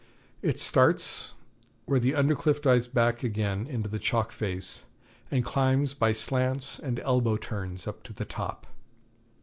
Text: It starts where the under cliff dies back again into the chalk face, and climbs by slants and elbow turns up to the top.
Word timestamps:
It 0.41 0.59
starts 0.59 1.35
where 1.85 1.99
the 1.99 2.15
under 2.15 2.33
cliff 2.35 2.59
dies 2.59 2.87
back 2.87 3.21
again 3.21 3.67
into 3.67 3.87
the 3.87 3.99
chalk 3.99 4.31
face, 4.31 4.85
and 5.29 5.45
climbs 5.45 5.93
by 5.93 6.11
slants 6.11 6.79
and 6.79 6.97
elbow 7.01 7.37
turns 7.37 7.85
up 7.85 8.01
to 8.05 8.13
the 8.13 8.25
top. 8.25 8.65